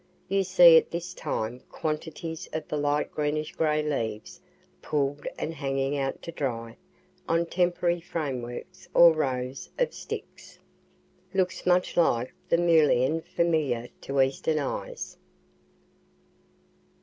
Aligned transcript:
You 0.27 0.41
see 0.43 0.77
at 0.77 0.89
this 0.89 1.13
time 1.13 1.59
quantities 1.69 2.49
of 2.53 2.67
the 2.67 2.75
light 2.75 3.11
greenish 3.11 3.51
gray 3.51 3.83
leaves 3.83 4.41
pulled 4.81 5.27
and 5.37 5.53
hanging 5.53 5.95
out 5.95 6.23
to 6.23 6.31
dry 6.31 6.77
on 7.29 7.45
temporary 7.45 8.01
frameworks 8.01 8.89
or 8.95 9.13
rows 9.13 9.69
of 9.77 9.93
sticks. 9.93 10.57
Looks 11.35 11.67
much 11.67 11.97
like 11.97 12.33
the 12.49 12.57
mullein 12.57 13.21
familiar 13.21 13.89
to 14.01 14.19
eastern 14.21 14.57
eyes. 14.57 15.17